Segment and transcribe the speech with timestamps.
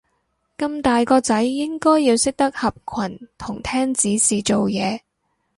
[0.57, 2.71] 咁大個仔應該要識得合
[3.05, 5.01] 群同聽指示做嘢